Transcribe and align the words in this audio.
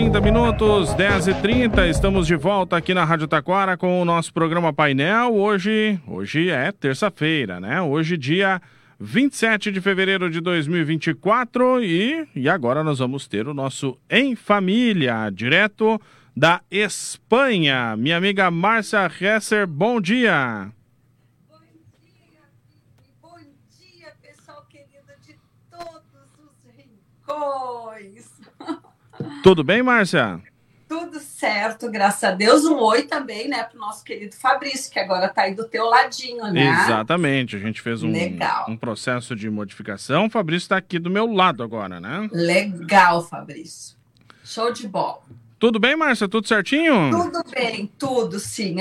para 0.00 0.06
as 0.06 0.12
30 0.12 0.20
minutos, 0.20 0.94
10 0.94 1.28
e 1.28 1.34
30 1.34 1.88
estamos 1.88 2.26
de 2.26 2.34
volta 2.34 2.76
aqui 2.76 2.94
na 2.94 3.04
Rádio 3.04 3.28
Taquara 3.28 3.76
com 3.76 4.00
o 4.00 4.04
nosso 4.04 4.32
programa 4.32 4.72
Painel. 4.72 5.34
Hoje, 5.34 6.00
hoje 6.06 6.48
é 6.48 6.72
terça-feira, 6.72 7.60
né? 7.60 7.82
Hoje, 7.82 8.16
dia 8.16 8.62
27 8.98 9.70
de 9.70 9.80
fevereiro 9.80 10.30
de 10.30 10.40
2024 10.40 11.82
e, 11.82 12.26
e 12.34 12.48
agora 12.48 12.82
nós 12.82 12.98
vamos 12.98 13.28
ter 13.28 13.46
o 13.46 13.52
nosso 13.52 13.98
Em 14.08 14.34
Família, 14.34 15.28
direto 15.30 16.00
da 16.34 16.62
Espanha. 16.70 17.94
Minha 17.96 18.16
amiga 18.16 18.50
Márcia 18.50 19.10
Hesser, 19.20 19.66
bom 19.66 20.00
dia. 20.00 20.72
Tudo 29.42 29.64
bem, 29.64 29.82
Márcia? 29.82 30.40
Tudo 30.88 31.20
certo, 31.20 31.88
graças 31.88 32.24
a 32.24 32.32
Deus. 32.32 32.64
Um 32.64 32.76
oi 32.78 33.04
também, 33.04 33.48
né, 33.48 33.62
para 33.62 33.76
o 33.76 33.80
nosso 33.80 34.04
querido 34.04 34.34
Fabrício, 34.34 34.92
que 34.92 34.98
agora 34.98 35.26
está 35.26 35.42
aí 35.42 35.54
do 35.54 35.64
teu 35.64 35.84
ladinho, 35.86 36.44
né? 36.52 36.66
Exatamente. 36.84 37.54
A 37.54 37.60
gente 37.60 37.80
fez 37.80 38.02
um, 38.02 38.12
um 38.68 38.76
processo 38.76 39.36
de 39.36 39.48
modificação. 39.48 40.26
O 40.26 40.30
Fabrício 40.30 40.64
está 40.64 40.76
aqui 40.76 40.98
do 40.98 41.08
meu 41.08 41.32
lado 41.32 41.62
agora, 41.62 42.00
né? 42.00 42.28
Legal, 42.32 43.22
Fabrício. 43.22 43.96
Show 44.44 44.72
de 44.72 44.88
bola. 44.88 45.20
Tudo 45.60 45.78
bem, 45.78 45.94
Márcia? 45.94 46.28
Tudo 46.28 46.48
certinho? 46.48 47.10
Tudo 47.10 47.44
bem, 47.54 47.90
tudo 47.98 48.40
sim. 48.40 48.76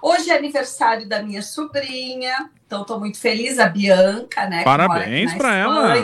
Hoje 0.00 0.30
é 0.30 0.36
aniversário 0.36 1.08
da 1.08 1.22
minha 1.22 1.42
sobrinha, 1.42 2.50
então 2.66 2.82
estou 2.82 2.98
muito 2.98 3.18
feliz, 3.18 3.58
a 3.58 3.68
Bianca, 3.68 4.48
né? 4.48 4.64
Parabéns 4.64 5.32
para 5.34 5.54
ela. 5.54 5.94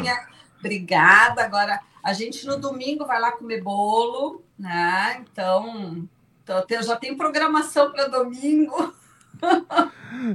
Obrigada. 0.60 1.42
Agora 1.42 1.80
a 2.08 2.14
gente 2.14 2.46
no 2.46 2.58
domingo 2.58 3.04
vai 3.04 3.20
lá 3.20 3.32
comer 3.32 3.62
bolo, 3.62 4.42
né? 4.58 5.22
Então, 5.30 6.08
já 6.82 6.96
tem 6.96 7.14
programação 7.14 7.92
para 7.92 8.08
domingo. 8.08 8.94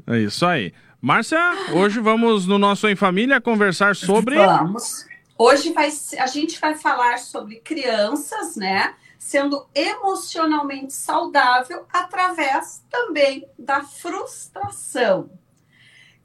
É 0.08 0.20
isso 0.20 0.46
aí. 0.46 0.72
Márcia, 1.02 1.38
hoje 1.74 2.00
vamos 2.00 2.48
no 2.48 2.58
nosso 2.58 2.88
Em 2.88 2.96
Família 2.96 3.42
conversar 3.42 3.96
sobre. 3.96 4.38
Vamos. 4.38 5.06
Hoje 5.38 5.74
vai, 5.74 5.90
a 6.20 6.28
gente 6.28 6.62
vai 6.62 6.76
falar 6.76 7.18
sobre 7.18 7.56
crianças, 7.56 8.56
né? 8.56 8.94
Sendo 9.18 9.68
emocionalmente 9.76 10.94
saudável 10.94 11.86
através 11.92 12.82
também 12.90 13.46
da 13.58 13.82
frustração 13.82 15.30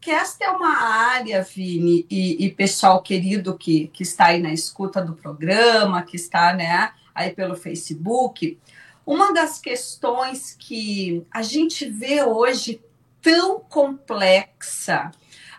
que 0.00 0.10
esta 0.10 0.44
é 0.44 0.50
uma 0.50 0.78
área, 0.78 1.42
Vini, 1.42 2.06
e, 2.08 2.46
e, 2.46 2.50
pessoal 2.50 3.02
querido 3.02 3.56
que, 3.56 3.88
que 3.88 4.02
está 4.02 4.26
aí 4.26 4.40
na 4.40 4.52
escuta 4.52 5.02
do 5.02 5.14
programa, 5.14 6.02
que 6.02 6.16
está 6.16 6.54
né, 6.54 6.92
aí 7.14 7.30
pelo 7.32 7.56
Facebook, 7.56 8.58
uma 9.04 9.32
das 9.32 9.58
questões 9.58 10.54
que 10.58 11.26
a 11.30 11.42
gente 11.42 11.88
vê 11.88 12.22
hoje 12.22 12.80
tão 13.20 13.58
complexa 13.60 15.10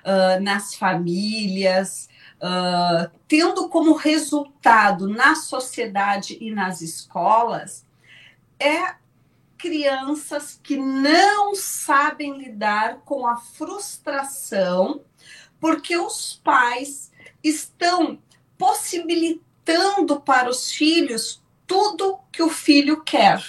uh, 0.06 0.42
nas 0.42 0.76
famílias, 0.76 2.08
uh, 2.38 3.10
tendo 3.28 3.68
como 3.68 3.94
resultado 3.94 5.08
na 5.10 5.36
sociedade 5.36 6.38
e 6.40 6.52
nas 6.52 6.82
escolas, 6.82 7.86
é 8.60 8.96
crianças 9.60 10.60
que 10.64 10.78
não 10.78 11.54
sabem 11.54 12.38
lidar 12.38 13.02
com 13.02 13.28
a 13.28 13.36
frustração, 13.36 15.02
porque 15.60 15.96
os 15.98 16.40
pais 16.42 17.12
estão 17.44 18.18
possibilitando 18.58 20.22
para 20.22 20.50
os 20.50 20.72
filhos 20.72 21.44
tudo 21.68 22.20
que 22.32 22.42
o 22.42 22.50
filho 22.50 23.04
quer. 23.04 23.44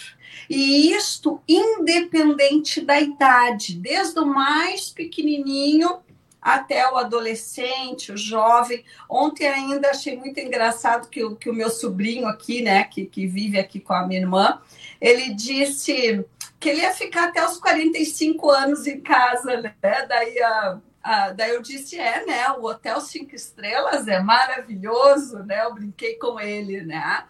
E 0.48 0.92
isto 0.92 1.40
independente 1.48 2.80
da 2.80 3.00
idade, 3.00 3.76
desde 3.76 4.18
o 4.18 4.26
mais 4.26 4.90
pequenininho 4.90 6.00
até 6.40 6.90
o 6.90 6.96
adolescente, 6.96 8.12
o 8.12 8.16
jovem. 8.16 8.84
Ontem 9.08 9.46
ainda 9.46 9.90
achei 9.90 10.16
muito 10.16 10.40
engraçado 10.40 11.08
que 11.08 11.22
o, 11.22 11.36
que 11.36 11.50
o 11.50 11.54
meu 11.54 11.70
sobrinho 11.70 12.26
aqui, 12.26 12.62
né, 12.62 12.84
que, 12.84 13.04
que 13.04 13.26
vive 13.26 13.58
aqui 13.58 13.78
com 13.78 13.92
a 13.92 14.06
minha 14.06 14.20
irmã, 14.20 14.60
ele 15.00 15.34
disse 15.34 16.24
que 16.58 16.68
ele 16.68 16.80
ia 16.80 16.92
ficar 16.92 17.28
até 17.28 17.44
os 17.44 17.58
45 17.58 18.50
anos 18.50 18.86
em 18.86 19.00
casa, 19.00 19.60
né? 19.60 19.74
Daí, 19.80 20.42
a, 20.42 21.32
daí 21.34 21.50
eu 21.54 21.62
disse, 21.62 21.98
é, 21.98 22.24
né? 22.26 22.50
O 22.52 22.64
Hotel 22.66 23.00
Cinco 23.00 23.34
Estrelas 23.34 24.06
é 24.06 24.20
maravilhoso, 24.20 25.38
né? 25.38 25.64
Eu 25.64 25.74
brinquei 25.74 26.16
com 26.16 26.38
ele, 26.38 26.82
né? 26.82 27.24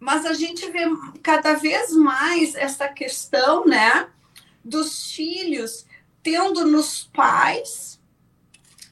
Mas 0.00 0.26
a 0.26 0.32
gente 0.32 0.68
vê 0.70 0.84
cada 1.22 1.54
vez 1.54 1.92
mais 1.92 2.54
essa 2.54 2.88
questão, 2.88 3.64
né? 3.64 4.08
Dos 4.64 5.12
filhos 5.12 5.86
tendo 6.28 6.66
nos 6.66 7.04
pais 7.04 7.98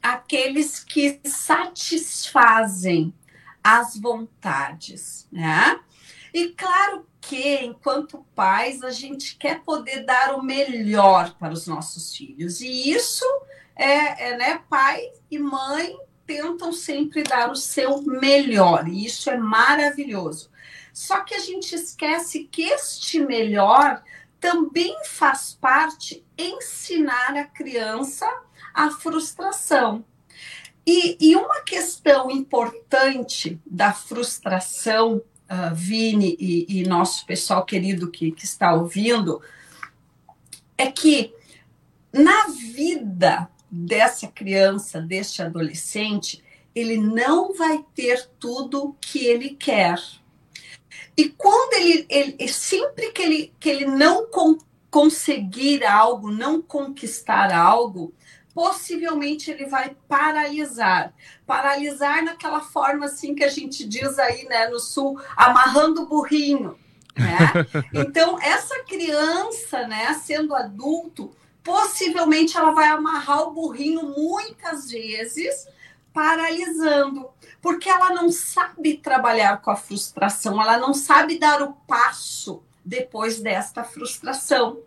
aqueles 0.03 0.83
que 0.83 1.21
satisfazem 1.23 3.13
as 3.63 3.95
vontades, 3.95 5.29
né? 5.31 5.79
E 6.33 6.49
claro 6.49 7.07
que, 7.21 7.57
enquanto 7.57 8.25
pais, 8.35 8.83
a 8.83 8.91
gente 8.91 9.37
quer 9.37 9.61
poder 9.61 10.07
dar 10.07 10.35
o 10.35 10.43
melhor 10.43 11.35
para 11.39 11.53
os 11.53 11.67
nossos 11.67 12.17
filhos. 12.17 12.63
E 12.63 12.91
isso 12.91 13.27
é, 13.75 14.31
é 14.31 14.37
né, 14.39 14.63
pai 14.71 15.03
e 15.31 15.39
mãe 15.39 15.95
tentam 16.27 16.73
sempre 16.73 17.23
dar 17.23 17.51
o 17.51 17.57
seu 17.57 18.01
melhor, 18.01 18.89
e 18.89 19.05
isso 19.05 19.29
é 19.29 19.37
maravilhoso. 19.37 20.51
Só 20.91 21.21
que 21.21 21.35
a 21.35 21.41
gente 21.41 21.75
esquece 21.75 22.45
que 22.45 22.63
este 22.63 23.21
melhor 23.21 24.03
também 24.41 24.97
faz 25.05 25.57
parte 25.61 26.26
ensinar 26.39 27.37
a 27.37 27.45
criança 27.45 28.27
a 28.77 28.91
frustração. 28.91 30.05
E, 30.87 31.17
e 31.19 31.35
uma 31.35 31.63
questão 31.63 32.31
importante 32.31 33.59
da 33.67 33.93
frustração 33.93 35.17
uh, 35.51 35.75
Vini 35.75 36.37
e, 36.39 36.81
e, 36.81 36.87
nosso 36.87 37.25
pessoal 37.25 37.65
querido 37.65 38.11
que, 38.11 38.31
que 38.31 38.45
está 38.45 38.75
ouvindo, 38.75 39.41
é 40.77 40.93
que 40.93 41.35
na 42.13 42.49
vida 42.49 43.49
dessa 43.71 44.29
criança, 44.29 45.01
deste 45.01 45.43
adolescente, 45.43 46.45
ele 46.75 46.99
não 46.99 47.55
vai 47.55 47.85
ter 47.95 48.29
tudo 48.39 48.95
que 49.01 49.25
ele 49.25 49.51
quer. 49.51 49.99
E 51.17 51.31
quando 51.31 51.73
ele, 51.73 52.07
ele 52.09 52.49
sempre 52.49 53.11
que 53.11 53.23
ele, 53.23 53.53
que 53.59 53.69
ele 53.71 53.87
não 53.87 54.27
conseguir 54.97 55.85
algo, 55.85 56.31
não 56.31 56.63
conquistar 56.63 57.55
algo, 57.55 58.15
possivelmente 58.55 59.51
ele 59.51 59.67
vai 59.67 59.95
paralisar. 60.09 61.13
Paralisar 61.47 62.25
naquela 62.25 62.63
forma 62.63 63.05
assim 63.05 63.35
que 63.35 63.45
a 63.45 63.49
gente 63.51 63.87
diz 63.87 64.19
aí, 64.19 64.47
né, 64.47 64.69
no 64.69 64.81
sul, 64.81 65.21
amarrando 65.37 66.01
o 66.01 66.07
burrinho, 66.07 66.79
né? 67.15 67.37
Então, 67.93 68.41
essa 68.41 68.83
criança, 68.85 69.87
né, 69.87 70.15
sendo 70.15 70.55
adulto, 70.55 71.31
possivelmente 71.63 72.57
ela 72.57 72.71
vai 72.71 72.89
amarrar 72.89 73.43
o 73.43 73.53
burrinho 73.53 74.15
muitas 74.17 74.91
vezes, 74.91 75.69
paralisando, 76.11 77.29
porque 77.61 77.91
ela 77.91 78.15
não 78.15 78.31
sabe 78.33 78.97
trabalhar 78.97 79.61
com 79.61 79.71
a 79.71 79.77
frustração, 79.77 80.59
ela 80.59 80.79
não 80.79 80.95
sabe 80.95 81.39
dar 81.39 81.61
o 81.61 81.75
passo 81.87 82.65
depois 82.87 83.41
desta 83.41 83.83
frustração. 83.83 84.79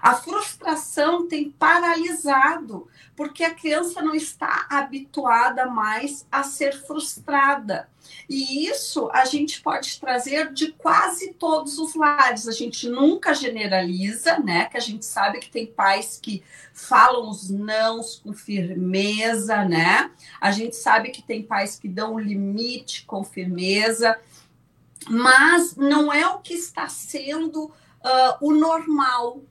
A 0.00 0.14
frustração 0.14 1.26
tem 1.26 1.50
paralisado, 1.50 2.88
porque 3.16 3.42
a 3.42 3.54
criança 3.54 4.00
não 4.00 4.14
está 4.14 4.66
habituada 4.70 5.66
mais 5.66 6.24
a 6.30 6.44
ser 6.44 6.72
frustrada. 6.86 7.88
E 8.28 8.66
isso 8.66 9.10
a 9.12 9.24
gente 9.24 9.60
pode 9.60 10.00
trazer 10.00 10.52
de 10.52 10.72
quase 10.72 11.34
todos 11.34 11.78
os 11.78 11.94
lares. 11.94 12.46
A 12.46 12.52
gente 12.52 12.88
nunca 12.88 13.34
generaliza, 13.34 14.38
né? 14.38 14.66
Que 14.66 14.76
a 14.76 14.80
gente 14.80 15.04
sabe 15.04 15.40
que 15.40 15.50
tem 15.50 15.66
pais 15.66 16.18
que 16.22 16.42
falam 16.72 17.28
os 17.28 17.50
nãos 17.50 18.20
com 18.22 18.32
firmeza, 18.32 19.64
né? 19.64 20.10
A 20.40 20.52
gente 20.52 20.76
sabe 20.76 21.10
que 21.10 21.22
tem 21.22 21.42
pais 21.42 21.78
que 21.78 21.88
dão 21.88 22.18
limite 22.18 23.04
com 23.04 23.24
firmeza, 23.24 24.18
mas 25.08 25.76
não 25.76 26.12
é 26.12 26.26
o 26.26 26.38
que 26.38 26.54
está 26.54 26.88
sendo 26.88 27.66
uh, 27.66 27.72
o 28.40 28.52
normal 28.52 29.42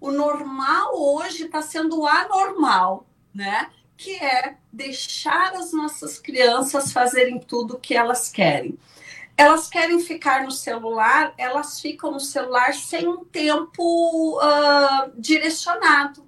o 0.00 0.10
normal 0.10 0.92
hoje 0.94 1.44
está 1.44 1.60
sendo 1.60 2.06
anormal, 2.06 3.06
né? 3.34 3.70
Que 3.96 4.16
é 4.16 4.56
deixar 4.72 5.52
as 5.54 5.72
nossas 5.72 6.18
crianças 6.18 6.90
fazerem 6.90 7.38
tudo 7.38 7.74
o 7.74 7.78
que 7.78 7.94
elas 7.94 8.30
querem. 8.30 8.78
Elas 9.36 9.68
querem 9.68 10.00
ficar 10.00 10.44
no 10.44 10.50
celular, 10.50 11.34
elas 11.36 11.80
ficam 11.80 12.10
no 12.10 12.20
celular 12.20 12.72
sem 12.74 13.06
um 13.06 13.24
tempo 13.24 14.38
uh, 14.38 15.12
direcionado, 15.16 16.26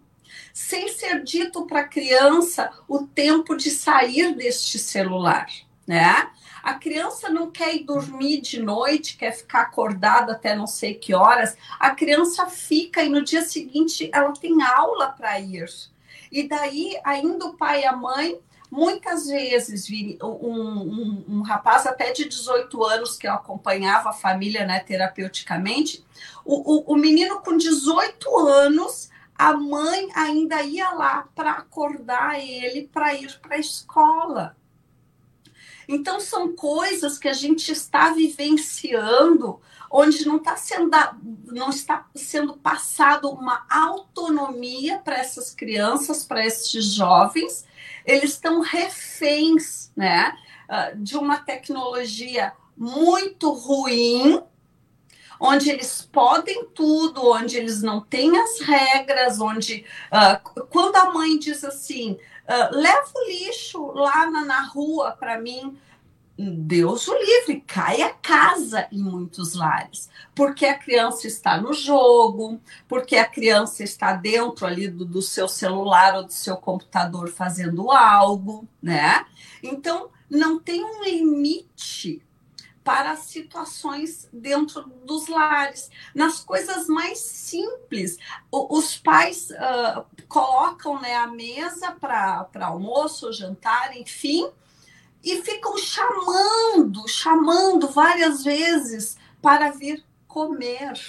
sem 0.52 0.88
ser 0.88 1.22
dito 1.22 1.66
para 1.66 1.80
a 1.80 1.88
criança 1.88 2.70
o 2.86 3.06
tempo 3.06 3.56
de 3.56 3.70
sair 3.70 4.34
deste 4.34 4.78
celular. 4.78 5.46
né? 5.86 6.30
A 6.62 6.74
criança 6.74 7.28
não 7.28 7.50
quer 7.50 7.74
ir 7.74 7.84
dormir 7.84 8.40
de 8.40 8.62
noite, 8.62 9.16
quer 9.16 9.32
ficar 9.32 9.62
acordada 9.62 10.32
até 10.32 10.54
não 10.54 10.66
sei 10.66 10.94
que 10.94 11.14
horas. 11.14 11.56
A 11.78 11.90
criança 11.90 12.46
fica 12.46 13.02
e 13.02 13.08
no 13.08 13.22
dia 13.22 13.42
seguinte 13.42 14.08
ela 14.12 14.32
tem 14.32 14.62
aula 14.62 15.08
para 15.08 15.40
ir. 15.40 15.66
E 16.30 16.48
daí, 16.48 16.98
ainda 17.04 17.46
o 17.46 17.56
pai 17.56 17.82
e 17.82 17.86
a 17.86 17.94
mãe, 17.94 18.38
muitas 18.70 19.26
vezes, 19.26 19.86
um, 20.22 20.26
um, 20.26 21.24
um, 21.28 21.42
rapaz 21.42 21.86
até 21.86 22.10
de 22.10 22.26
18 22.26 22.82
anos 22.84 23.16
que 23.16 23.26
eu 23.26 23.32
acompanhava 23.32 24.10
a 24.10 24.14
família 24.14 24.64
né, 24.64 24.80
terapeuticamente, 24.80 26.04
o, 26.44 26.92
o, 26.92 26.94
o 26.94 26.96
menino 26.96 27.40
com 27.40 27.56
18 27.56 28.38
anos 28.48 29.10
a 29.34 29.54
mãe 29.54 30.08
ainda 30.14 30.62
ia 30.62 30.90
lá 30.90 31.26
para 31.34 31.50
acordar 31.52 32.38
ele 32.38 32.88
para 32.92 33.12
ir 33.14 33.38
para 33.40 33.56
a 33.56 33.58
escola. 33.58 34.56
Então, 35.92 36.18
são 36.18 36.56
coisas 36.56 37.18
que 37.18 37.28
a 37.28 37.34
gente 37.34 37.70
está 37.70 38.12
vivenciando, 38.14 39.60
onde 39.90 40.26
não 40.26 40.36
está 40.38 40.56
sendo, 40.56 40.90
não 41.46 41.68
está 41.68 42.06
sendo 42.14 42.54
passado 42.54 43.28
uma 43.28 43.66
autonomia 43.70 44.98
para 45.00 45.18
essas 45.18 45.54
crianças, 45.54 46.24
para 46.24 46.46
esses 46.46 46.86
jovens. 46.94 47.66
Eles 48.06 48.30
estão 48.30 48.62
reféns 48.62 49.92
né, 49.94 50.34
ah, 50.66 50.92
de 50.96 51.14
uma 51.14 51.36
tecnologia 51.36 52.54
muito 52.74 53.52
ruim, 53.52 54.42
onde 55.38 55.68
eles 55.68 56.08
podem 56.10 56.64
tudo, 56.74 57.28
onde 57.28 57.58
eles 57.58 57.82
não 57.82 58.00
têm 58.00 58.34
as 58.38 58.60
regras, 58.60 59.40
onde 59.40 59.84
uh, 60.10 60.64
quando 60.70 60.96
a 60.96 61.12
mãe 61.12 61.38
diz 61.38 61.64
assim, 61.64 62.16
uh, 62.48 62.76
leva 62.76 63.10
o 63.14 63.28
lixo 63.28 63.92
lá 63.92 64.30
na, 64.30 64.44
na 64.44 64.62
rua 64.62 65.12
para 65.12 65.40
mim, 65.40 65.76
Deus 66.38 67.06
o 67.08 67.14
livre, 67.14 67.62
cai 67.66 68.00
a 68.02 68.10
casa 68.10 68.88
em 68.90 68.98
muitos 68.98 69.54
lares, 69.54 70.08
porque 70.34 70.64
a 70.64 70.78
criança 70.78 71.26
está 71.26 71.60
no 71.60 71.72
jogo, 71.72 72.60
porque 72.88 73.16
a 73.16 73.28
criança 73.28 73.84
está 73.84 74.14
dentro 74.14 74.66
ali 74.66 74.88
do, 74.88 75.04
do 75.04 75.20
seu 75.20 75.46
celular 75.46 76.16
ou 76.16 76.24
do 76.24 76.32
seu 76.32 76.56
computador 76.56 77.28
fazendo 77.28 77.90
algo, 77.90 78.66
né? 78.82 79.24
Então, 79.62 80.10
não 80.28 80.58
tem 80.58 80.82
um 80.82 81.04
limite 81.04 81.71
para 82.84 83.16
situações 83.16 84.28
dentro 84.32 84.82
dos 85.04 85.28
lares. 85.28 85.90
Nas 86.14 86.40
coisas 86.40 86.86
mais 86.88 87.18
simples, 87.18 88.18
os 88.50 88.96
pais 88.96 89.50
uh, 89.50 90.04
colocam 90.28 91.00
né, 91.00 91.14
a 91.14 91.26
mesa 91.26 91.92
para 91.92 92.48
almoço, 92.60 93.32
jantar, 93.32 93.96
enfim, 93.96 94.50
e 95.22 95.40
ficam 95.42 95.78
chamando, 95.78 97.06
chamando 97.06 97.88
várias 97.88 98.42
vezes 98.42 99.16
para 99.40 99.70
vir 99.70 100.04
comer. 100.26 101.00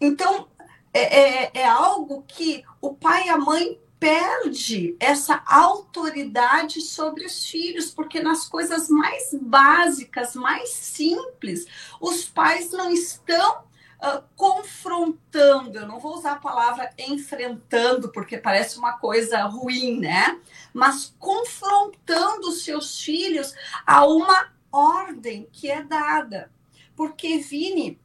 Então, 0.00 0.48
é, 0.92 1.44
é, 1.44 1.50
é 1.54 1.64
algo 1.66 2.24
que 2.26 2.64
o 2.80 2.94
pai 2.94 3.26
e 3.26 3.30
a 3.30 3.36
mãe 3.36 3.78
perde 3.98 4.96
essa 5.00 5.42
autoridade 5.46 6.80
sobre 6.80 7.24
os 7.24 7.46
filhos, 7.46 7.90
porque 7.90 8.20
nas 8.20 8.48
coisas 8.48 8.88
mais 8.88 9.34
básicas, 9.40 10.34
mais 10.34 10.70
simples, 10.70 11.66
os 12.00 12.24
pais 12.24 12.70
não 12.70 12.90
estão 12.90 13.64
uh, 13.98 14.22
confrontando. 14.36 15.78
Eu 15.78 15.88
não 15.88 15.98
vou 15.98 16.16
usar 16.16 16.32
a 16.32 16.36
palavra 16.36 16.90
enfrentando, 16.98 18.10
porque 18.10 18.38
parece 18.38 18.78
uma 18.78 18.98
coisa 18.98 19.42
ruim, 19.44 19.98
né? 19.98 20.40
Mas 20.72 21.14
confrontando 21.18 22.48
os 22.48 22.64
seus 22.64 23.00
filhos 23.00 23.52
a 23.86 24.06
uma 24.06 24.52
ordem 24.70 25.48
que 25.52 25.70
é 25.70 25.82
dada. 25.82 26.52
Porque, 26.94 27.38
Vini, 27.38 27.98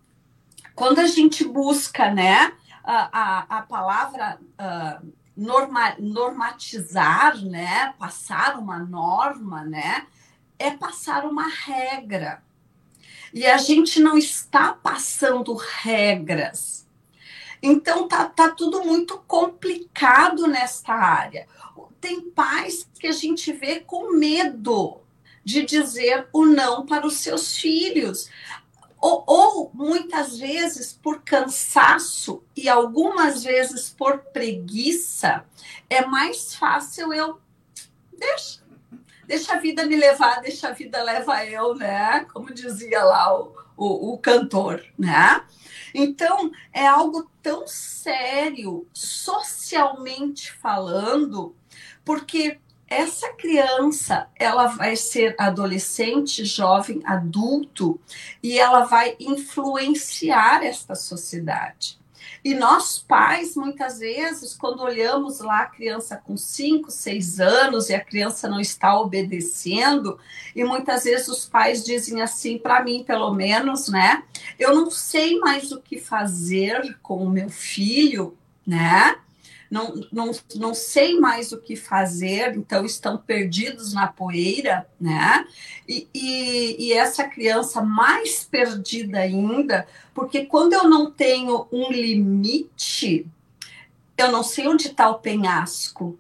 quando 0.74 1.00
a 1.00 1.06
gente 1.06 1.44
busca, 1.44 2.12
né, 2.12 2.54
a, 2.84 3.10
a, 3.12 3.60
a 3.60 3.62
palavra. 3.62 4.40
Uh, 4.60 5.23
norma, 5.36 5.96
normatizar, 6.00 7.44
né, 7.44 7.94
passar 7.98 8.58
uma 8.58 8.80
norma, 8.80 9.64
né, 9.64 10.08
é 10.60 10.72
passar 10.72 11.26
uma 11.26 11.48
regra. 11.48 12.44
E 13.34 13.46
a 13.46 13.58
gente 13.58 14.00
não 14.00 14.18
está 14.18 14.74
passando 14.74 15.54
regras. 15.56 16.88
Então 17.62 18.08
tá, 18.08 18.26
tá 18.26 18.50
tudo 18.50 18.84
muito 18.84 19.18
complicado 19.26 20.48
nesta 20.48 20.94
área. 20.94 21.48
Tem 22.00 22.22
pais 22.22 22.88
que 23.00 23.08
a 23.08 23.12
gente 23.12 23.52
vê 23.54 23.80
com 23.80 24.18
medo 24.18 25.00
de 25.44 25.66
dizer 25.66 26.28
o 26.32 26.46
não 26.46 26.86
para 26.86 27.08
os 27.08 27.18
seus 27.18 27.58
filhos 27.58 28.30
ou, 29.04 29.22
ou, 29.28 29.72
muitas 29.74 30.40
vezes 30.40 30.94
por 30.94 31.24
cansaço 31.24 32.42
e 32.56 32.70
algumas 32.70 33.44
vezes 33.44 33.90
por 33.90 34.20
preguiça, 34.20 35.44
é 35.90 36.06
mais 36.06 36.56
fácil 36.56 37.14
eu 37.14 37.38
deixa, 38.18 38.62
deixa 39.28 39.56
a 39.56 39.60
vida 39.60 39.86
me 39.86 39.98
levar, 39.98 40.40
deixa 40.40 40.70
a 40.70 40.72
vida 40.72 41.04
leva 41.04 41.46
eu, 41.46 41.76
né? 41.76 42.26
Como 42.32 42.54
dizia 42.54 43.04
lá 43.04 43.38
o, 43.38 43.54
o, 43.76 44.14
o 44.14 44.18
cantor, 44.20 44.82
né? 44.98 45.46
Então, 45.94 46.50
é 46.72 46.88
algo 46.88 47.30
tão 47.42 47.68
sério, 47.68 48.88
socialmente 48.94 50.50
falando, 50.54 51.54
porque 52.06 52.58
essa 52.94 53.34
criança 53.34 54.28
ela 54.36 54.68
vai 54.68 54.96
ser 54.96 55.36
adolescente, 55.38 56.46
jovem, 56.46 57.02
adulto 57.04 58.00
e 58.42 58.60
ela 58.60 58.84
vai 58.84 59.16
influenciar 59.20 60.64
esta 60.64 60.94
sociedade. 60.94 61.98
E 62.44 62.54
nós 62.54 63.00
pais, 63.00 63.56
muitas 63.56 64.00
vezes, 64.00 64.54
quando 64.54 64.82
olhamos 64.82 65.40
lá 65.40 65.62
a 65.62 65.66
criança 65.66 66.18
com 66.18 66.36
5, 66.36 66.92
6 66.92 67.40
anos 67.40 67.90
e 67.90 67.96
a 67.96 68.04
criança 68.04 68.50
não 68.50 68.60
está 68.60 69.00
obedecendo, 69.00 70.20
e 70.54 70.62
muitas 70.64 71.06
vezes 71.06 71.30
os 71.30 71.46
pais 71.46 71.86
dizem 71.86 72.22
assim, 72.22 72.58
para 72.58 72.84
mim 72.84 73.04
pelo 73.04 73.34
menos, 73.34 73.88
né? 73.88 74.24
Eu 74.60 74.76
não 74.76 74.92
sei 74.92 75.40
mais 75.40 75.72
o 75.72 75.80
que 75.80 75.98
fazer 75.98 76.98
com 77.02 77.24
o 77.24 77.30
meu 77.30 77.50
filho, 77.50 78.38
né? 78.68 79.16
Não, 79.74 80.08
não, 80.12 80.32
não 80.54 80.74
sei 80.76 81.20
mais 81.20 81.52
o 81.52 81.60
que 81.60 81.76
fazer, 81.76 82.56
então 82.56 82.86
estão 82.86 83.18
perdidos 83.18 83.92
na 83.92 84.06
poeira, 84.06 84.88
né? 85.02 85.48
E, 85.90 86.08
e, 86.14 86.76
e 86.78 86.94
essa 86.94 87.24
criança 87.24 87.82
mais 87.82 88.44
perdida 88.44 89.18
ainda, 89.18 89.88
porque 90.14 90.46
quando 90.46 90.74
eu 90.74 90.88
não 90.88 91.10
tenho 91.10 91.68
um 91.72 91.92
limite, 91.92 93.26
eu 94.16 94.32
não 94.32 94.44
sei 94.44 94.68
onde 94.68 94.90
está 94.90 95.10
o 95.10 95.18
penhasco. 95.18 96.20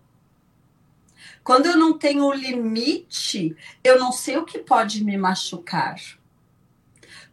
Quando 1.43 1.67
eu 1.67 1.77
não 1.77 1.95
tenho 1.95 2.25
um 2.25 2.33
limite, 2.33 3.55
eu 3.83 3.99
não 3.99 4.11
sei 4.11 4.35
o 4.37 4.45
que 4.45 4.57
pode 4.57 5.03
me 5.03 5.15
machucar. 5.15 5.97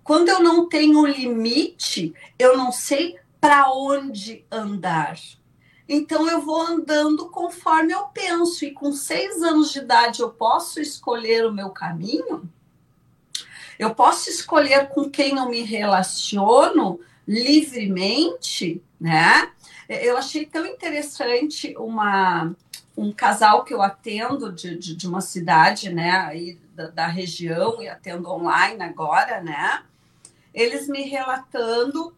Quando 0.05 0.29
eu 0.29 0.43
não 0.43 0.69
tenho 0.69 1.01
um 1.01 1.07
limite, 1.07 2.13
eu 2.39 2.59
não 2.59 2.71
sei 2.71 3.17
para 3.41 3.73
onde 3.73 4.45
andar. 4.53 5.17
Então 5.93 6.31
eu 6.31 6.41
vou 6.41 6.63
andando 6.63 7.29
conforme 7.31 7.93
eu 7.93 8.05
penso, 8.05 8.65
e 8.65 8.71
com 8.71 8.93
seis 8.93 9.43
anos 9.43 9.73
de 9.73 9.81
idade 9.81 10.21
eu 10.21 10.31
posso 10.31 10.81
escolher 10.81 11.45
o 11.45 11.53
meu 11.53 11.71
caminho? 11.71 12.49
Eu 13.77 13.93
posso 13.93 14.31
escolher 14.31 14.89
com 14.91 15.11
quem 15.11 15.37
eu 15.37 15.49
me 15.49 15.63
relaciono 15.63 17.01
livremente, 17.27 18.81
né? 19.01 19.51
Eu 19.89 20.17
achei 20.17 20.47
tão 20.47 20.65
interessante 20.65 21.75
uma, 21.77 22.55
um 22.97 23.11
casal 23.11 23.65
que 23.65 23.75
eu 23.75 23.83
atendo 23.83 24.53
de, 24.53 24.79
de, 24.79 24.95
de 24.95 25.09
uma 25.09 25.21
cidade, 25.21 25.93
né, 25.93 26.13
aí 26.13 26.57
da, 26.73 26.87
da 26.87 27.07
região, 27.09 27.83
e 27.83 27.89
atendo 27.89 28.31
online 28.31 28.81
agora, 28.81 29.41
né? 29.41 29.83
Eles 30.55 30.87
me 30.87 31.03
relatando 31.03 32.15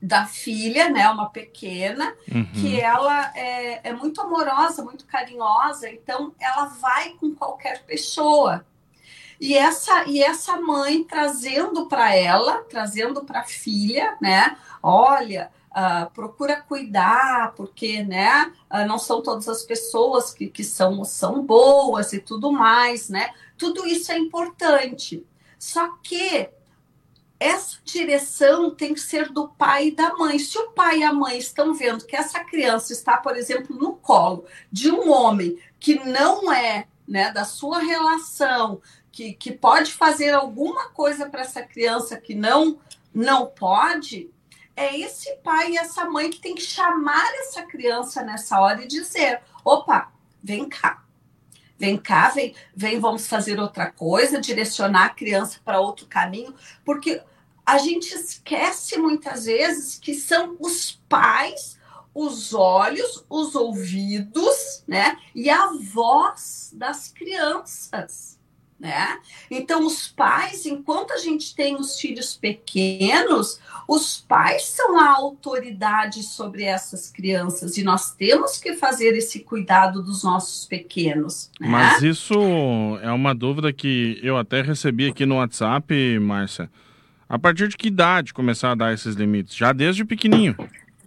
da 0.00 0.26
filha, 0.26 0.88
né, 0.88 1.08
uma 1.10 1.28
pequena, 1.28 2.14
uhum. 2.32 2.46
que 2.52 2.80
ela 2.80 3.32
é, 3.34 3.88
é, 3.88 3.92
muito 3.92 4.20
amorosa, 4.20 4.84
muito 4.84 5.04
carinhosa, 5.06 5.90
então 5.90 6.32
ela 6.40 6.66
vai 6.66 7.10
com 7.10 7.34
qualquer 7.34 7.84
pessoa. 7.84 8.64
E 9.40 9.56
essa 9.56 10.04
e 10.06 10.22
essa 10.22 10.60
mãe 10.60 11.04
trazendo 11.04 11.86
para 11.86 12.14
ela, 12.14 12.62
trazendo 12.64 13.24
para 13.24 13.40
a 13.40 13.44
filha, 13.44 14.16
né, 14.20 14.56
olha, 14.82 15.50
uh, 15.70 16.10
procura 16.12 16.60
cuidar, 16.60 17.52
porque, 17.56 18.02
né, 18.02 18.52
uh, 18.72 18.86
não 18.86 18.98
são 18.98 19.20
todas 19.20 19.48
as 19.48 19.62
pessoas 19.62 20.32
que, 20.32 20.48
que 20.48 20.62
são, 20.62 21.04
são 21.04 21.42
boas 21.44 22.12
e 22.12 22.20
tudo 22.20 22.52
mais, 22.52 23.08
né, 23.08 23.30
tudo 23.56 23.86
isso 23.86 24.12
é 24.12 24.18
importante. 24.18 25.26
Só 25.58 25.88
que 26.02 26.50
essa 27.40 27.78
direção 27.84 28.70
tem 28.74 28.94
que 28.94 29.00
ser 29.00 29.30
do 29.30 29.48
pai 29.48 29.88
e 29.88 29.94
da 29.94 30.14
mãe. 30.14 30.38
Se 30.38 30.58
o 30.58 30.70
pai 30.72 30.98
e 30.98 31.04
a 31.04 31.12
mãe 31.12 31.38
estão 31.38 31.72
vendo 31.74 32.04
que 32.04 32.16
essa 32.16 32.42
criança 32.44 32.92
está, 32.92 33.16
por 33.16 33.36
exemplo, 33.36 33.76
no 33.76 33.94
colo 33.94 34.44
de 34.72 34.90
um 34.90 35.10
homem 35.10 35.58
que 35.78 35.96
não 36.04 36.52
é 36.52 36.86
né, 37.06 37.30
da 37.32 37.44
sua 37.44 37.78
relação, 37.78 38.82
que, 39.10 39.32
que 39.32 39.52
pode 39.52 39.92
fazer 39.92 40.30
alguma 40.30 40.90
coisa 40.90 41.28
para 41.28 41.42
essa 41.42 41.62
criança 41.62 42.20
que 42.20 42.34
não 42.34 42.78
não 43.14 43.46
pode, 43.46 44.30
é 44.76 44.96
esse 44.96 45.34
pai 45.38 45.72
e 45.72 45.76
essa 45.76 46.04
mãe 46.04 46.30
que 46.30 46.38
tem 46.38 46.54
que 46.54 46.62
chamar 46.62 47.26
essa 47.40 47.62
criança 47.62 48.22
nessa 48.22 48.60
hora 48.60 48.82
e 48.82 48.86
dizer: 48.86 49.40
opa, 49.64 50.12
vem 50.42 50.68
cá. 50.68 51.02
Vem 51.78 51.96
cá, 51.96 52.30
vem, 52.30 52.54
vem, 52.74 52.98
vamos 52.98 53.26
fazer 53.26 53.60
outra 53.60 53.90
coisa, 53.90 54.40
direcionar 54.40 55.06
a 55.06 55.10
criança 55.10 55.60
para 55.64 55.80
outro 55.80 56.06
caminho, 56.06 56.54
porque 56.84 57.22
a 57.64 57.78
gente 57.78 58.12
esquece 58.14 58.96
muitas 58.98 59.44
vezes 59.44 59.98
que 59.98 60.14
são 60.14 60.56
os 60.58 61.00
pais, 61.08 61.78
os 62.14 62.52
olhos, 62.52 63.24
os 63.28 63.54
ouvidos, 63.54 64.82
né? 64.88 65.18
E 65.34 65.48
a 65.48 65.70
voz 65.92 66.70
das 66.74 67.08
crianças 67.08 68.37
né? 68.78 69.18
Então, 69.50 69.84
os 69.84 70.06
pais, 70.06 70.64
enquanto 70.64 71.12
a 71.12 71.18
gente 71.18 71.54
tem 71.54 71.74
os 71.76 71.98
filhos 71.98 72.36
pequenos, 72.36 73.58
os 73.88 74.18
pais 74.18 74.64
são 74.66 74.98
a 74.98 75.10
autoridade 75.10 76.22
sobre 76.22 76.62
essas 76.62 77.10
crianças 77.10 77.76
e 77.76 77.82
nós 77.82 78.14
temos 78.14 78.58
que 78.58 78.74
fazer 78.74 79.16
esse 79.16 79.40
cuidado 79.40 80.02
dos 80.02 80.22
nossos 80.22 80.64
pequenos. 80.64 81.50
Né? 81.58 81.68
Mas 81.68 82.02
isso 82.02 82.34
é 83.02 83.10
uma 83.10 83.34
dúvida 83.34 83.72
que 83.72 84.20
eu 84.22 84.36
até 84.36 84.62
recebi 84.62 85.08
aqui 85.08 85.26
no 85.26 85.36
WhatsApp, 85.36 86.18
Márcia. 86.20 86.70
A 87.28 87.38
partir 87.38 87.68
de 87.68 87.76
que 87.76 87.88
idade 87.88 88.32
começar 88.32 88.70
a 88.70 88.74
dar 88.74 88.94
esses 88.94 89.14
limites? 89.14 89.54
Já 89.54 89.72
desde 89.72 90.04
pequenininho. 90.04 90.56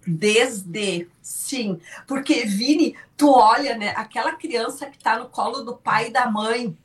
Desde, 0.06 1.08
sim. 1.22 1.80
Porque, 2.08 2.46
Vini, 2.46 2.96
tu 3.16 3.32
olha, 3.32 3.78
né? 3.78 3.94
Aquela 3.96 4.34
criança 4.34 4.88
que 4.88 4.98
está 4.98 5.18
no 5.18 5.26
colo 5.26 5.62
do 5.64 5.76
pai 5.76 6.08
e 6.08 6.12
da 6.12 6.30
mãe, 6.30 6.76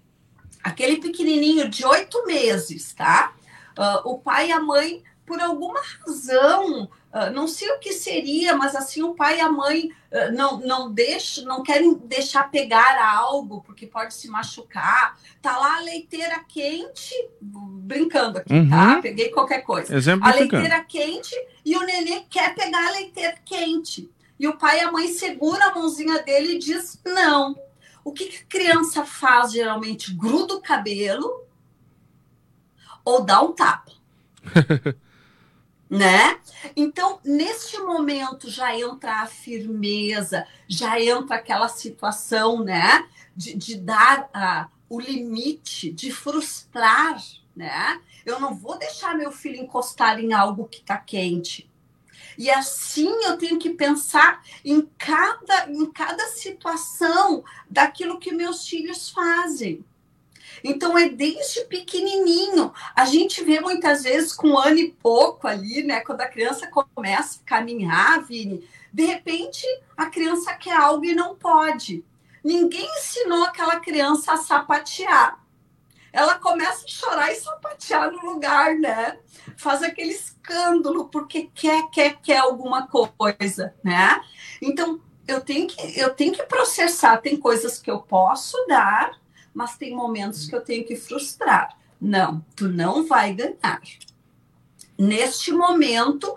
aquele 0.67 0.97
pequenininho 0.97 1.69
de 1.69 1.87
oito 1.87 2.27
meses, 2.27 2.93
tá? 2.93 3.33
Uh, 3.79 4.11
o 4.11 4.19
pai 4.19 4.49
e 4.49 4.53
a 4.53 4.61
mãe, 4.61 5.03
por 5.25 5.41
alguma 5.41 5.81
razão, 6.01 6.85
uh, 6.85 7.31
não 7.33 7.47
sei 7.47 7.71
o 7.71 7.79
que 7.79 7.93
seria, 7.93 8.57
mas 8.57 8.75
assim 8.75 9.03
o 9.03 9.15
pai 9.15 9.39
e 9.39 9.41
a 9.41 9.51
mãe 9.51 9.93
uh, 10.11 10.33
não 10.35 10.59
não 10.59 10.93
deixam, 10.93 11.45
não 11.45 11.63
querem 11.63 11.95
deixar 11.95 12.51
pegar 12.51 13.01
algo 13.17 13.63
porque 13.63 13.87
pode 13.87 14.13
se 14.15 14.29
machucar. 14.29 15.17
Tá 15.41 15.57
lá 15.57 15.77
a 15.77 15.83
leiteira 15.83 16.41
quente, 16.49 17.15
brincando 17.41 18.39
aqui, 18.39 18.49
tá? 18.49 18.57
uhum. 18.57 18.69
tá? 18.71 19.03
Peguei 19.03 19.29
qualquer 19.29 19.63
coisa. 19.63 19.95
Exemplo 19.95 20.27
a 20.27 20.35
leiteira 20.35 20.83
quente 20.83 21.35
e 21.65 21.77
o 21.77 21.83
nenê 21.83 22.23
quer 22.29 22.57
pegar 22.57 22.89
a 22.89 22.91
leiteira 22.91 23.37
quente. 23.45 24.11
E 24.39 24.49
o 24.49 24.57
pai 24.57 24.79
e 24.79 24.81
a 24.81 24.91
mãe 24.91 25.09
segura 25.09 25.67
a 25.67 25.75
mãozinha 25.75 26.23
dele 26.23 26.55
e 26.55 26.59
diz 26.59 27.01
não 27.05 27.55
o 28.07 28.13
que, 28.13 28.27
que 28.27 28.37
a 28.37 28.47
criança 28.47 29.05
faz 29.05 29.51
geralmente? 29.51 30.15
Gruda 30.15 30.55
o 30.55 30.63
cabelo 30.63 31.45
ou 33.05 33.25
dá 33.25 33.43
um 33.43 33.51
tapa. 33.53 33.91
né? 35.91 36.39
Então, 36.77 37.19
neste 37.25 37.79
momento 37.79 38.49
já 38.49 38.79
entra 38.79 39.23
a 39.23 39.27
firmeza, 39.27 40.47
já 40.69 41.01
entra 41.01 41.35
aquela 41.35 41.67
situação, 41.69 42.63
né, 42.63 43.09
de, 43.35 43.57
de 43.57 43.75
dar 43.75 44.31
uh, 44.31 44.71
o 44.89 45.01
limite, 45.01 45.91
de 45.91 46.13
frustrar, 46.13 47.21
né? 47.57 48.01
Eu 48.25 48.39
não 48.39 48.55
vou 48.55 48.79
deixar 48.79 49.17
meu 49.17 49.33
filho 49.33 49.57
encostar 49.57 50.21
em 50.21 50.33
algo 50.33 50.69
que 50.69 50.79
está 50.79 50.97
quente. 50.97 51.69
E 52.39 52.51
assim 52.51 53.25
eu 53.25 53.37
tenho 53.37 53.59
que 53.59 53.71
pensar 53.71 54.43
em 54.65 54.89
cada, 54.99 55.71
em 55.71 55.87
cada 55.91 56.27
situação 56.29 57.43
daquilo 57.69 58.19
que 58.19 58.33
meus 58.33 58.67
filhos 58.67 59.11
fazem. 59.11 59.85
Então 60.63 60.97
é 60.97 61.09
desde 61.09 61.65
pequenininho. 61.65 62.73
A 62.95 63.05
gente 63.05 63.43
vê 63.45 63.61
muitas 63.61 64.03
vezes 64.03 64.33
com 64.33 64.49
um 64.49 64.59
ano 64.59 64.79
e 64.79 64.91
pouco 64.91 65.47
ali, 65.47 65.83
né? 65.83 66.01
Quando 66.01 66.21
a 66.21 66.29
criança 66.29 66.67
começa 66.67 67.41
a 67.41 67.49
caminhar, 67.49 68.25
Vini, 68.25 68.67
de 68.93 69.05
repente 69.05 69.67
a 69.97 70.07
criança 70.07 70.55
quer 70.55 70.77
algo 70.77 71.05
e 71.05 71.15
não 71.15 71.35
pode. 71.35 72.05
Ninguém 72.43 72.89
ensinou 72.99 73.45
aquela 73.45 73.81
criança 73.81 74.33
a 74.33 74.37
sapatear 74.37 75.46
ela 76.17 76.37
começa 76.37 76.87
a 76.87 76.89
chorar 76.89 77.31
e 77.31 77.37
sapatear 77.37 78.11
no 78.11 78.25
lugar, 78.25 78.75
né? 78.77 79.19
Faz 79.55 79.83
aquele 79.83 80.13
escândalo 80.13 81.11
porque 81.11 81.51
quer, 81.55 81.91
quer, 81.91 82.19
quer 82.23 82.39
alguma 82.39 82.89
coisa, 82.89 83.75
né? 83.85 84.19
Então, 84.63 84.99
eu 85.29 85.43
tenho 85.43 85.67
que, 85.67 86.01
eu 86.01 86.15
tenho 86.15 86.33
que 86.33 86.43
processar. 86.45 87.19
Tem 87.19 87.37
coisas 87.37 87.79
que 87.79 87.91
eu 87.91 88.01
posso 88.01 88.57
dar, 88.67 89.21
mas 89.53 89.77
tem 89.77 89.95
momentos 89.95 90.47
que 90.47 90.57
eu 90.57 90.63
tenho 90.63 90.87
que 90.87 90.97
frustrar. 90.97 91.77
Não, 92.01 92.43
tu 92.57 92.67
não 92.67 93.07
vai 93.07 93.35
ganhar. 93.35 93.83
Neste 94.99 95.53
momento, 95.53 96.35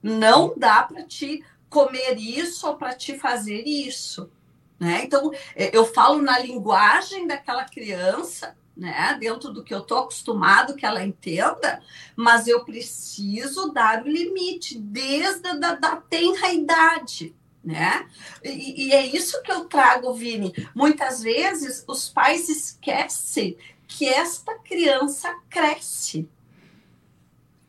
não 0.00 0.54
dá 0.56 0.84
para 0.84 1.02
te 1.02 1.44
comer 1.68 2.16
isso 2.18 2.68
ou 2.68 2.76
para 2.76 2.94
te 2.94 3.18
fazer 3.18 3.64
isso. 3.66 4.30
Né? 4.78 5.02
Então, 5.02 5.32
eu 5.56 5.84
falo 5.84 6.22
na 6.22 6.38
linguagem 6.38 7.26
daquela 7.26 7.64
criança, 7.64 8.56
né? 8.82 9.16
Dentro 9.20 9.52
do 9.52 9.62
que 9.62 9.72
eu 9.72 9.78
estou 9.78 9.98
acostumado 9.98 10.74
que 10.74 10.84
ela 10.84 11.04
entenda, 11.04 11.80
mas 12.16 12.48
eu 12.48 12.64
preciso 12.64 13.72
dar 13.72 14.02
o 14.02 14.08
limite 14.08 14.76
desde 14.76 15.46
a 15.48 15.54
da, 15.54 15.74
da 15.76 15.96
tenra 15.96 16.52
idade. 16.52 17.32
Né? 17.64 18.08
E, 18.42 18.88
e 18.88 18.92
é 18.92 19.06
isso 19.06 19.40
que 19.42 19.52
eu 19.52 19.66
trago, 19.66 20.12
Vini. 20.12 20.52
Muitas 20.74 21.22
vezes 21.22 21.84
os 21.86 22.08
pais 22.08 22.48
esquecem 22.48 23.56
que 23.86 24.08
esta 24.08 24.58
criança 24.58 25.32
cresce. 25.48 26.28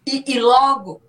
E, 0.03 0.34
e, 0.34 0.39
logo. 0.39 1.00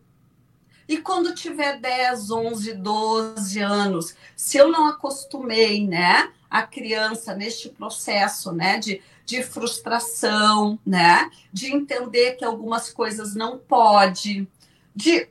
E 0.87 0.99
quando 0.99 1.35
tiver 1.35 1.81
10, 1.81 2.31
11, 2.31 2.75
12 2.75 3.59
anos, 3.61 4.15
se 4.37 4.59
eu 4.59 4.71
não 4.71 4.87
acostumei, 4.87 5.87
né, 5.87 6.31
a 6.55 6.63
criança 6.63 7.35
neste 7.35 7.69
processo, 7.69 8.53
né, 8.53 8.79
de 8.79 9.03
de 9.25 9.43
frustração, 9.43 10.79
né? 10.85 11.31
De 11.53 11.73
entender 11.73 12.33
que 12.33 12.45
algumas 12.45 12.91
coisas 12.91 13.35
não 13.35 13.59
pode, 13.59 14.47
de 14.95 15.29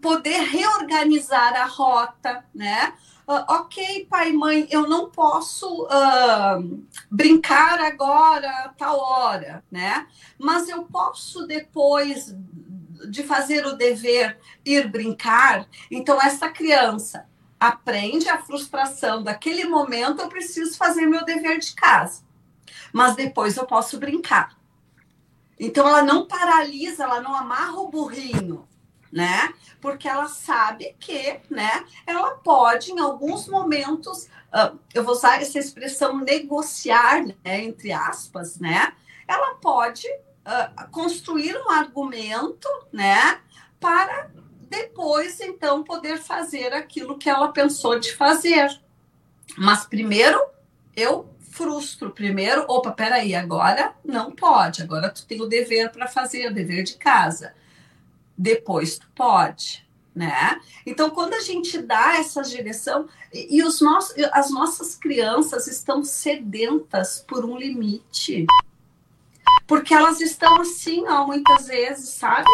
poder 0.00 0.40
reorganizar 0.40 1.54
a 1.54 1.66
rota, 1.66 2.44
né? 2.54 2.94
Uh, 3.28 3.44
ok, 3.48 4.06
pai 4.08 4.32
mãe, 4.32 4.68
eu 4.70 4.88
não 4.88 5.10
posso 5.10 5.84
uh, 5.84 6.86
brincar 7.10 7.80
agora, 7.80 8.72
tal 8.78 8.98
hora, 8.98 9.64
né? 9.70 10.06
Mas 10.38 10.68
eu 10.68 10.84
posso 10.84 11.46
depois 11.46 12.34
de 13.10 13.22
fazer 13.24 13.66
o 13.66 13.76
dever 13.76 14.38
ir 14.64 14.88
brincar. 14.88 15.66
Então, 15.90 16.22
essa 16.22 16.48
criança 16.48 17.26
aprende 17.58 18.28
a 18.28 18.42
frustração 18.42 19.22
daquele 19.22 19.64
momento, 19.64 20.22
eu 20.22 20.28
preciso 20.28 20.76
fazer 20.76 21.06
meu 21.06 21.24
dever 21.24 21.58
de 21.58 21.74
casa 21.74 22.26
mas 22.96 23.14
depois 23.14 23.58
eu 23.58 23.66
posso 23.66 23.98
brincar. 23.98 24.56
Então 25.60 25.86
ela 25.86 26.02
não 26.02 26.26
paralisa, 26.26 27.04
ela 27.04 27.20
não 27.20 27.34
amarra 27.34 27.78
o 27.78 27.88
burrinho, 27.88 28.66
né? 29.12 29.52
Porque 29.82 30.08
ela 30.08 30.28
sabe 30.28 30.96
que, 30.98 31.40
né, 31.50 31.84
ela 32.06 32.36
pode 32.36 32.92
em 32.92 32.98
alguns 32.98 33.48
momentos, 33.48 34.24
uh, 34.24 34.78
eu 34.94 35.04
vou 35.04 35.14
usar 35.14 35.42
essa 35.42 35.58
expressão 35.58 36.16
negociar, 36.16 37.22
né, 37.24 37.64
entre 37.64 37.92
aspas, 37.92 38.58
né? 38.58 38.94
Ela 39.28 39.56
pode 39.56 40.06
uh, 40.08 40.90
construir 40.90 41.54
um 41.54 41.70
argumento, 41.70 42.68
né, 42.90 43.40
para 43.78 44.30
depois 44.68 45.40
então 45.40 45.82
poder 45.82 46.18
fazer 46.18 46.72
aquilo 46.72 47.18
que 47.18 47.28
ela 47.28 47.52
pensou 47.52 47.98
de 47.98 48.14
fazer. 48.14 48.68
Mas 49.56 49.84
primeiro 49.84 50.40
eu 50.94 51.28
frustro 51.56 52.10
primeiro, 52.10 52.66
opa, 52.68 52.92
peraí, 52.92 53.34
agora 53.34 53.94
não 54.04 54.30
pode, 54.30 54.82
agora 54.82 55.08
tu 55.08 55.26
tem 55.26 55.40
o 55.40 55.46
dever 55.46 55.90
para 55.90 56.06
fazer, 56.06 56.50
o 56.50 56.54
dever 56.54 56.84
de 56.84 56.96
casa. 56.96 57.54
Depois 58.36 58.98
tu 58.98 59.08
pode, 59.14 59.86
né? 60.14 60.60
Então, 60.84 61.08
quando 61.08 61.32
a 61.32 61.40
gente 61.40 61.78
dá 61.78 62.18
essa 62.18 62.42
direção, 62.42 63.08
e, 63.32 63.62
os 63.62 63.80
nossos, 63.80 64.14
as 64.32 64.50
nossas 64.50 64.94
crianças 64.94 65.66
estão 65.66 66.04
sedentas 66.04 67.24
por 67.26 67.44
um 67.44 67.56
limite. 67.56 68.46
Porque 69.66 69.94
elas 69.94 70.20
estão 70.20 70.60
assim, 70.60 71.06
ó, 71.08 71.26
muitas 71.26 71.68
vezes, 71.68 72.10
sabe? 72.10 72.48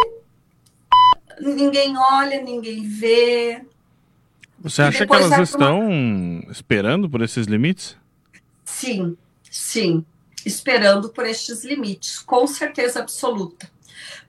Ninguém 1.40 1.96
olha, 1.96 2.42
ninguém 2.42 2.86
vê. 2.86 3.64
Você 4.58 4.82
acha 4.82 5.06
que 5.06 5.14
elas 5.14 5.48
estão 5.48 5.88
uma... 5.88 6.52
esperando 6.52 7.08
por 7.10 7.20
esses 7.22 7.46
limites? 7.46 7.96
Sim, 8.64 9.16
sim, 9.50 10.04
esperando 10.46 11.08
por 11.08 11.26
estes 11.26 11.64
limites, 11.64 12.18
com 12.18 12.46
certeza 12.46 13.00
absoluta. 13.00 13.70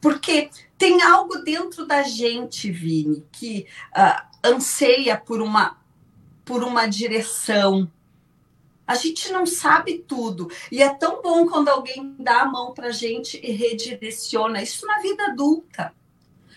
Porque 0.01 0.49
tem 0.77 1.01
algo 1.01 1.37
dentro 1.43 1.85
da 1.85 2.03
gente, 2.03 2.71
Vini, 2.71 3.23
que 3.31 3.67
uh, 3.95 4.21
anseia 4.43 5.17
por 5.17 5.41
uma, 5.41 5.77
por 6.43 6.63
uma 6.63 6.87
direção, 6.87 7.89
A 8.85 8.95
gente 8.95 9.31
não 9.31 9.45
sabe 9.45 10.03
tudo. 10.05 10.49
E 10.71 10.81
é 10.81 10.93
tão 10.93 11.21
bom 11.21 11.47
quando 11.47 11.69
alguém 11.69 12.15
dá 12.19 12.41
a 12.41 12.45
mão 12.45 12.73
para 12.73 12.87
a 12.87 12.91
gente 12.91 13.39
e 13.41 13.51
redireciona. 13.51 14.61
Isso 14.61 14.85
na 14.85 14.99
vida 14.99 15.25
adulta. 15.27 15.93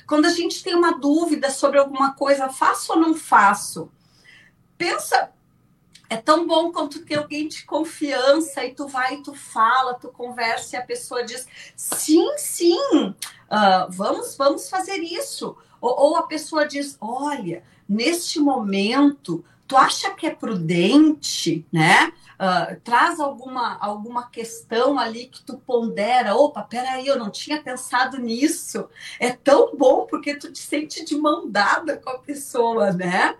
Quando 0.07 0.27
a 0.27 0.31
gente 0.31 0.63
tem 0.63 0.75
uma 0.75 0.99
dúvida 0.99 1.51
sobre 1.51 1.79
alguma 1.79 2.13
coisa, 2.13 2.49
faço 2.49 2.93
ou 2.93 2.99
não 2.99 3.15
faço? 3.15 3.91
Pensa, 4.79 5.33
é 6.09 6.17
tão 6.17 6.47
bom 6.47 6.71
quando 6.71 6.91
tu 6.91 7.05
tem 7.05 7.17
alguém 7.17 7.49
de 7.49 7.65
confiança 7.65 8.65
e 8.65 8.75
tu 8.75 8.87
vai 8.87 9.15
e 9.15 9.23
tu 9.23 9.35
fala, 9.35 9.95
tu 9.95 10.09
conversa 10.09 10.77
e 10.77 10.79
a 10.79 10.85
pessoa 10.85 11.25
diz 11.25 11.47
sim, 11.75 12.37
sim, 12.37 12.79
uh, 13.09 13.91
vamos, 13.91 14.37
vamos 14.37 14.69
fazer 14.69 14.99
isso. 14.99 15.57
Ou, 15.81 15.95
ou, 15.99 16.17
a 16.17 16.23
pessoa 16.23 16.67
diz, 16.67 16.97
olha, 17.01 17.63
neste 17.89 18.39
momento, 18.39 19.45
tu 19.67 19.77
acha 19.77 20.11
que 20.13 20.27
é 20.27 20.31
prudente, 20.31 21.67
né? 21.73 22.13
Uh, 22.37 22.79
traz 22.85 23.19
alguma, 23.19 23.79
alguma 23.79 24.29
questão 24.29 24.99
ali 24.99 25.27
que 25.27 25.43
tu 25.43 25.57
pondera, 25.57 26.35
opa, 26.35 26.63
peraí, 26.63 27.07
eu 27.07 27.19
não 27.19 27.31
tinha 27.31 27.63
pensado 27.63 28.19
nisso. 28.19 28.89
É 29.19 29.33
tão 29.33 29.75
bom 29.75 30.07
porque 30.07 30.35
tu 30.35 30.53
te 30.53 30.59
sente 30.59 31.05
de 31.05 31.17
mão 31.17 31.49
dada 31.51 31.97
com 31.97 32.11
a 32.11 32.19
pessoa, 32.19 32.93
né? 32.93 33.37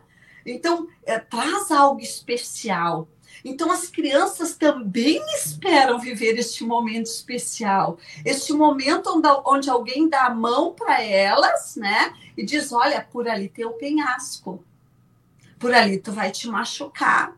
Então, 0.47 0.89
é, 1.05 1.19
traz 1.19 1.71
algo 1.71 2.01
especial. 2.01 3.07
Então, 3.45 3.71
as 3.71 3.89
crianças 3.89 4.57
também 4.57 5.23
esperam 5.35 5.99
viver 5.99 6.39
este 6.39 6.65
momento 6.65 7.07
especial, 7.07 7.99
este 8.25 8.53
momento 8.53 9.11
onde, 9.11 9.29
onde 9.45 9.71
alguém 9.71 10.09
dá 10.09 10.27
a 10.27 10.35
mão 10.35 10.73
para 10.73 11.03
elas, 11.03 11.77
né? 11.77 12.13
E 12.37 12.45
diz: 12.45 12.73
olha, 12.73 13.01
por 13.03 13.29
ali 13.29 13.49
tem 13.49 13.65
o 13.65 13.73
penhasco, 13.73 14.65
por 15.59 15.73
ali 15.73 15.99
tu 15.99 16.13
vai 16.13 16.31
te 16.31 16.49
machucar, 16.49 17.37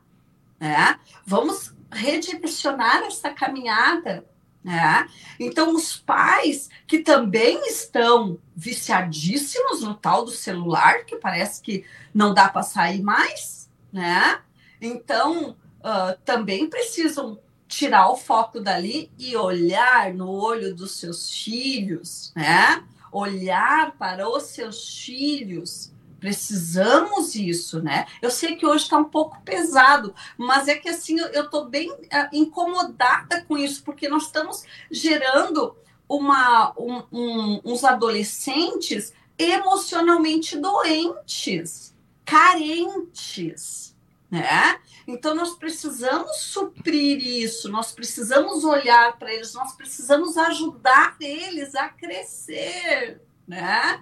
né? 0.58 0.98
Vamos 1.24 1.74
redirecionar 1.90 3.02
essa 3.04 3.30
caminhada 3.30 4.24
né? 4.62 5.08
Então, 5.38 5.74
os 5.74 5.96
pais 5.96 6.68
que 6.86 6.98
também 6.98 7.66
estão 7.68 8.38
viciadíssimos 8.54 9.82
no 9.82 9.94
tal 9.94 10.24
do 10.24 10.30
celular, 10.30 11.04
que 11.04 11.16
parece 11.16 11.62
que 11.62 11.84
não 12.12 12.34
dá 12.34 12.48
para 12.48 12.62
sair 12.62 13.00
mais, 13.00 13.70
né? 13.92 14.40
Então, 14.80 15.56
uh, 15.80 16.18
também 16.24 16.68
precisam 16.68 17.38
tirar 17.66 18.10
o 18.10 18.16
foco 18.16 18.60
dali 18.60 19.10
e 19.18 19.36
olhar 19.36 20.12
no 20.12 20.28
olho 20.28 20.74
dos 20.74 20.96
seus 20.98 21.32
filhos, 21.32 22.32
né? 22.34 22.84
Olhar 23.12 23.92
para 23.92 24.28
os 24.28 24.44
seus 24.44 24.98
filhos 24.98 25.92
Precisamos 26.18 27.34
isso, 27.34 27.80
né? 27.80 28.06
Eu 28.20 28.30
sei 28.30 28.56
que 28.56 28.66
hoje 28.66 28.84
está 28.84 28.98
um 28.98 29.04
pouco 29.04 29.40
pesado, 29.42 30.14
mas 30.36 30.66
é 30.66 30.74
que 30.74 30.88
assim 30.88 31.18
eu 31.18 31.44
estou 31.44 31.66
bem 31.66 31.90
uh, 31.90 32.28
incomodada 32.32 33.44
com 33.44 33.56
isso, 33.56 33.84
porque 33.84 34.08
nós 34.08 34.24
estamos 34.24 34.64
gerando 34.90 35.76
uma, 36.08 36.72
um, 36.76 37.02
um, 37.12 37.60
uns 37.64 37.84
adolescentes 37.84 39.12
emocionalmente 39.38 40.56
doentes, 40.56 41.94
carentes, 42.24 43.94
né? 44.28 44.80
Então 45.06 45.34
nós 45.34 45.54
precisamos 45.54 46.36
suprir 46.38 47.24
isso, 47.24 47.70
nós 47.70 47.92
precisamos 47.92 48.64
olhar 48.64 49.16
para 49.18 49.32
eles, 49.32 49.54
nós 49.54 49.72
precisamos 49.74 50.36
ajudar 50.36 51.16
eles 51.20 51.74
a 51.74 51.88
crescer, 51.88 53.22
né? 53.48 54.00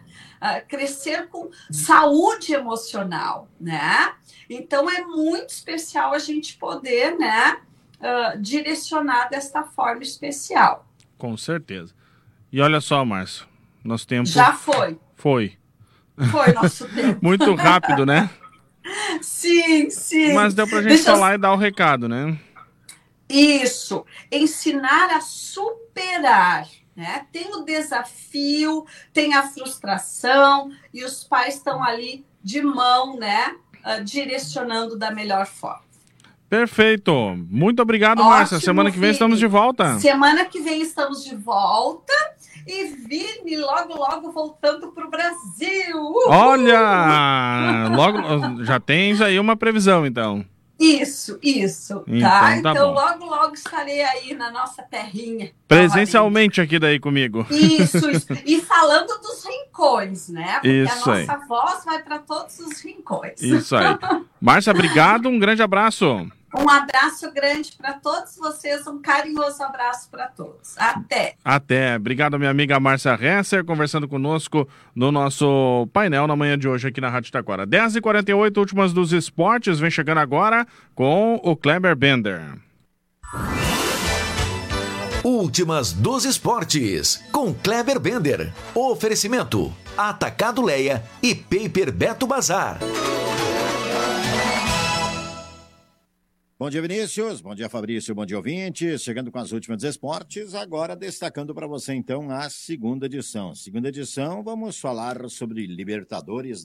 crescer 0.69 1.29
com 1.29 1.51
saúde 1.71 2.53
emocional, 2.53 3.49
né? 3.59 4.13
Então 4.49 4.89
é 4.89 5.03
muito 5.03 5.51
especial 5.51 6.13
a 6.13 6.19
gente 6.19 6.57
poder, 6.57 7.19
né, 7.19 7.59
uh, 8.01 8.39
direcionar 8.41 9.29
desta 9.29 9.65
forma 9.65 10.03
especial. 10.03 10.87
Com 11.19 11.37
certeza. 11.37 11.95
E 12.53 12.61
olha 12.61 12.81
só, 12.81 13.05
Márcio, 13.05 13.47
nosso 13.83 14.07
tempo 14.07 14.27
já 14.27 14.53
foi. 14.53 14.99
Foi. 15.17 15.57
Foi 16.31 16.53
nosso 16.53 16.89
tempo. 16.95 17.19
muito 17.23 17.55
rápido, 17.55 18.07
né? 18.07 18.31
Sim, 19.21 19.91
sim. 19.91 20.33
Mas 20.33 20.55
deu 20.55 20.67
pra 20.67 20.79
gente 20.79 20.91
Deixa 20.91 21.13
falar 21.13 21.33
eu... 21.33 21.35
e 21.35 21.39
dar 21.39 21.53
o 21.53 21.57
recado, 21.57 22.09
né? 22.09 22.39
Isso. 23.29 24.07
Ensinar 24.31 25.11
a 25.11 25.21
superar 25.21 26.69
né? 26.97 27.27
Tem 27.31 27.55
o 27.55 27.63
desafio, 27.63 28.87
tem 29.13 29.35
a 29.35 29.43
frustração, 29.47 30.71
e 30.93 31.05
os 31.05 31.23
pais 31.23 31.57
estão 31.57 31.83
ali 31.85 32.25
de 32.43 32.63
mão, 32.63 33.17
né? 33.17 33.55
Uh, 33.85 34.03
direcionando 34.03 34.99
da 34.99 35.11
melhor 35.11 35.47
forma. 35.47 35.85
Perfeito. 36.49 37.13
Muito 37.51 37.83
obrigado, 37.83 38.23
Márcia. 38.23 38.61
Semana 38.61 38.91
que 38.91 38.99
vem 38.99 39.11
estamos 39.11 39.39
de 39.39 39.47
volta. 39.47 39.99
Semana 39.99 40.45
que 40.45 40.61
vem 40.61 40.81
estamos 40.81 41.25
de 41.25 41.35
volta. 41.35 42.13
E 42.67 42.85
Vini 42.85 43.57
logo, 43.57 43.95
logo 43.95 44.33
voltando 44.33 44.91
para 44.93 45.07
o 45.07 45.11
Brasil. 45.11 45.97
Uhul! 45.97 46.29
Olha! 46.29 47.89
Logo, 47.95 48.65
já 48.65 48.81
tens 48.81 49.21
aí 49.21 49.39
uma 49.39 49.57
previsão, 49.57 50.05
então. 50.05 50.45
Isso, 50.79 51.39
isso, 51.43 52.05
então, 52.07 52.29
tá? 52.29 52.41
tá 52.41 52.57
então, 52.59 52.93
logo, 52.93 53.25
logo 53.25 53.55
estarei 53.55 54.03
aí 54.03 54.35
na 54.35 54.51
nossa 54.51 54.83
terrinha. 54.83 55.51
Presencialmente 55.67 56.61
aqui 56.61 56.79
daí 56.79 57.01
comigo. 57.01 57.47
Isso, 57.51 58.11
isso. 58.11 58.27
E 58.45 58.61
falando 58.61 59.19
dos 59.21 59.45
rincões, 59.45 60.29
né? 60.29 60.55
Porque 60.55 60.69
isso 60.69 60.93
a 60.93 61.17
nossa 61.17 61.33
aí. 61.33 61.49
voz 61.49 61.85
vai 61.85 62.03
para 62.03 62.19
todos 62.19 62.59
os 62.59 62.81
rincões. 62.81 63.41
Isso 63.41 63.75
aí. 63.75 63.97
Márcia, 64.41 64.71
obrigado, 64.71 65.29
um 65.29 65.39
grande 65.39 65.63
abraço. 65.63 66.31
Um 66.55 66.69
abraço 66.69 67.31
grande 67.33 67.73
para 67.77 67.95
todos 67.95 68.37
vocês, 68.37 68.87
um 68.87 69.01
carinhoso 69.01 69.63
abraço 69.63 70.09
para 70.11 70.29
todos. 70.29 70.77
Até. 70.79 71.35
Até. 71.45 71.97
Obrigado, 71.97 72.39
minha 72.39 72.51
amiga 72.51 72.79
Márcia 72.79 73.15
Resser, 73.15 73.65
conversando 73.65 74.09
conosco 74.09 74.69
no 74.95 75.11
nosso 75.11 75.89
painel 75.93 76.27
na 76.27 76.37
manhã 76.37 76.59
de 76.59 76.69
hoje 76.69 76.89
aqui 76.89 77.01
na 77.01 77.11
Rádio 77.11 77.33
Taquara. 77.33 77.67
10h48, 77.67 78.57
últimas 78.57 78.93
dos 78.93 79.13
esportes, 79.13 79.79
vem 79.79 79.91
chegando 79.91 80.19
agora 80.19 80.67
com 80.95 81.41
o 81.43 81.57
Kleber 81.57 81.97
Bender. 81.97 82.41
Últimas 85.25 85.93
dos 85.93 86.25
esportes, 86.25 87.21
com 87.33 87.53
Kleber 87.53 87.99
Bender. 87.99 88.53
Oferecimento: 88.73 89.75
Atacado 89.99 90.63
Leia 90.63 91.03
e 91.21 91.35
Paper 91.35 91.91
Beto 91.93 92.29
Bazar. 92.29 92.79
Bom 96.59 96.71
dia, 96.71 96.81
Vinícius. 96.81 97.43
Bom 97.43 97.55
dia, 97.55 97.69
Fabrício. 97.69 98.15
Bom 98.15 98.25
dia, 98.25 98.39
ouvintes. 98.39 99.03
Chegando 99.03 99.31
com 99.31 99.39
as 99.39 99.53
últimas 99.53 99.83
esportes, 99.83 100.55
agora 100.55 100.97
destacando 100.97 101.55
para 101.55 101.67
você, 101.67 101.93
então, 101.93 102.31
a 102.31 102.49
segunda 102.49 103.05
edição. 103.05 103.55
Segunda 103.55 103.91
edição, 103.91 104.43
vamos 104.43 104.81
falar 104.81 105.29
sobre 105.29 105.67
Libertadores 105.67 106.55